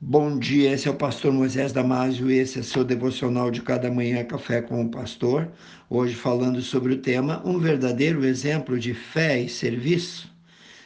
[0.00, 4.24] Bom dia, esse é o pastor Moisés Damásio esse é seu devocional de cada manhã
[4.24, 5.48] Café com o Pastor.
[5.88, 10.28] Hoje falando sobre o tema Um verdadeiro exemplo de fé e serviço.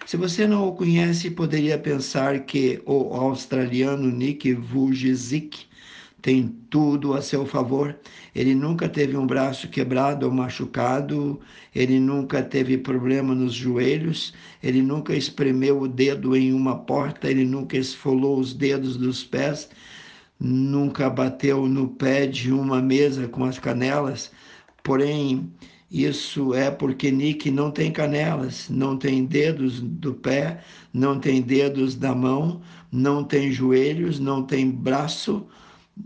[0.07, 5.68] Se você não o conhece, poderia pensar que o australiano Nick Vujicic
[6.21, 7.97] tem tudo a seu favor.
[8.35, 11.41] Ele nunca teve um braço quebrado ou machucado,
[11.75, 17.45] ele nunca teve problema nos joelhos, ele nunca espremeu o dedo em uma porta, ele
[17.45, 19.71] nunca esfolou os dedos dos pés,
[20.41, 24.31] nunca bateu no pé de uma mesa com as canelas.
[24.83, 25.51] Porém,
[25.91, 30.63] isso é porque Nick não tem canelas, não tem dedos do pé,
[30.93, 32.61] não tem dedos da mão,
[32.93, 35.47] não tem joelhos, não tem braço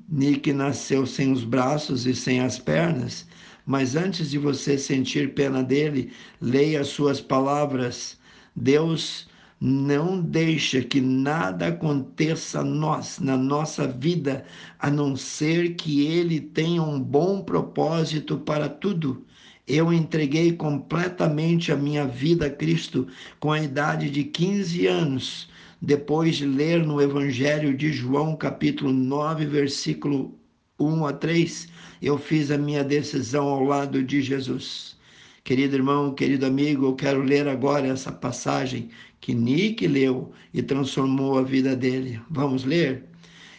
[0.08, 3.26] Nick nasceu sem os braços e sem as pernas,
[3.66, 8.18] mas antes de você sentir pena dele, leia as suas palavras.
[8.56, 9.28] Deus
[9.60, 14.44] não deixa que nada aconteça nós, na nossa vida,
[14.78, 19.24] a não ser que Ele tenha um bom propósito para tudo.
[19.66, 23.06] Eu entreguei completamente a minha vida a Cristo
[23.38, 25.48] com a idade de 15 anos
[25.84, 30.38] depois de ler no Evangelho de João, capítulo 9, versículo
[30.78, 31.68] 1 a 3,
[32.00, 34.96] eu fiz a minha decisão ao lado de Jesus.
[35.42, 41.36] Querido irmão, querido amigo, eu quero ler agora essa passagem que Nick leu e transformou
[41.36, 42.20] a vida dele.
[42.30, 43.02] Vamos ler?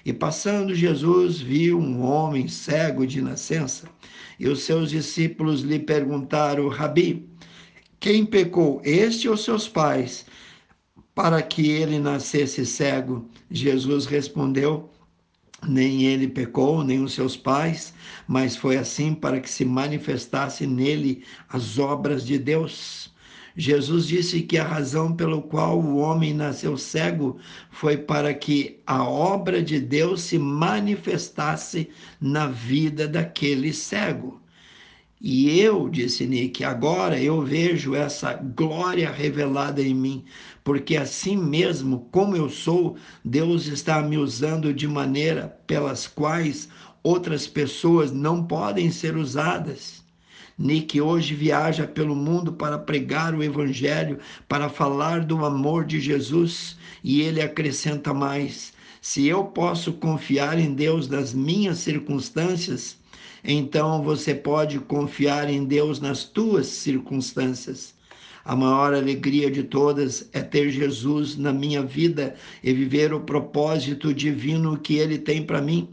[0.06, 3.90] E passando Jesus viu um homem cego de nascença,
[4.40, 7.28] e os seus discípulos lhe perguntaram: Rabi,
[8.00, 10.26] quem pecou, este ou seus pais,
[11.16, 13.30] para que ele nascesse cego?
[13.50, 14.90] Jesus respondeu:
[15.68, 17.94] nem ele pecou, nem os seus pais,
[18.28, 23.14] mas foi assim para que se manifestasse nele as obras de Deus.
[23.56, 27.38] Jesus disse que a razão pelo qual o homem nasceu cego
[27.70, 34.43] foi para que a obra de Deus se manifestasse na vida daquele cego.
[35.26, 40.26] E eu, disse Nick, agora eu vejo essa glória revelada em mim,
[40.66, 46.68] porque assim mesmo como eu sou, Deus está me usando de maneira pelas quais
[47.02, 50.04] outras pessoas não podem ser usadas.
[50.58, 56.78] Nick hoje viaja pelo mundo para pregar o Evangelho, para falar do amor de Jesus,
[57.02, 63.02] e ele acrescenta mais: se eu posso confiar em Deus nas minhas circunstâncias,
[63.44, 67.94] então você pode confiar em Deus nas tuas circunstâncias.
[68.46, 74.14] A maior alegria de todas é ter Jesus na minha vida e viver o propósito
[74.14, 75.90] divino que ele tem para mim.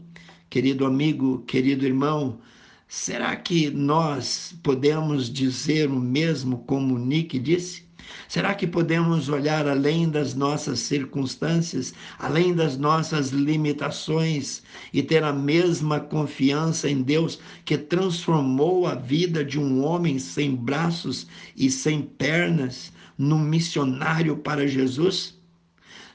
[0.49, 2.39] Querido amigo, querido irmão,
[2.87, 7.83] será que nós podemos dizer o mesmo como Nick disse?
[8.27, 14.63] Será que podemos olhar além das nossas circunstâncias, além das nossas limitações
[14.93, 20.55] e ter a mesma confiança em Deus que transformou a vida de um homem sem
[20.55, 25.39] braços e sem pernas num missionário para Jesus?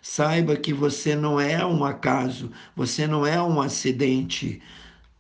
[0.01, 4.63] Saiba que você não é um acaso, você não é um acidente.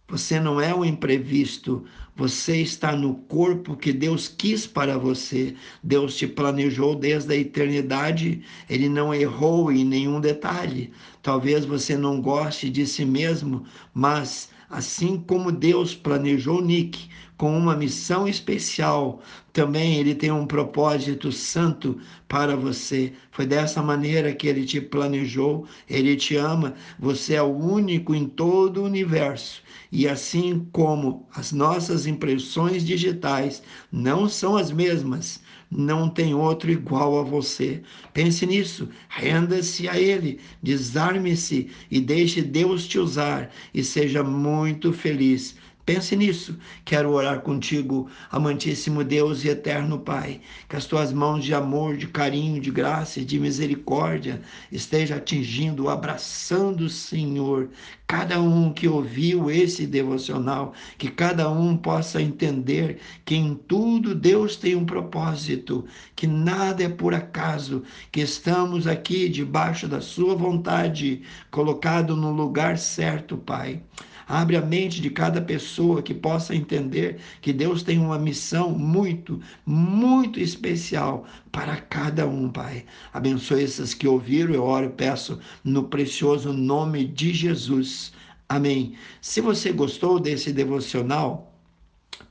[0.08, 1.84] Você não é um imprevisto,
[2.14, 5.54] você está no corpo que Deus quis para você.
[5.82, 10.92] Deus te planejou desde a eternidade, ele não errou em nenhum detalhe.
[11.22, 17.76] Talvez você não goste de si mesmo, mas assim como Deus planejou Nick com uma
[17.76, 19.20] missão especial,
[19.52, 21.98] também ele tem um propósito santo
[22.28, 23.12] para você.
[23.30, 28.26] Foi dessa maneira que ele te planejou, ele te ama, você é o único em
[28.26, 29.62] todo o universo.
[29.92, 37.18] E assim como as nossas impressões digitais não são as mesmas, não tem outro igual
[37.18, 37.82] a você.
[38.12, 45.56] Pense nisso, renda-se a Ele, desarme-se e deixe Deus te usar e seja muito feliz
[45.86, 46.58] Pense nisso.
[46.84, 52.08] Quero orar contigo, amantíssimo Deus e eterno Pai, que as tuas mãos de amor, de
[52.08, 54.42] carinho, de graça e de misericórdia
[54.72, 57.70] estejam atingindo, abraçando, Senhor,
[58.04, 64.56] cada um que ouviu esse devocional, que cada um possa entender que em tudo Deus
[64.56, 65.84] tem um propósito,
[66.16, 72.76] que nada é por acaso, que estamos aqui debaixo da sua vontade, colocado no lugar
[72.76, 73.80] certo, Pai.
[74.28, 79.40] Abre a mente de cada pessoa que possa entender que Deus tem uma missão muito,
[79.64, 82.84] muito especial para cada um, Pai.
[83.12, 88.12] Abençoe esses que ouviram, eu oro e peço no precioso nome de Jesus.
[88.48, 88.94] Amém.
[89.20, 91.54] Se você gostou desse devocional,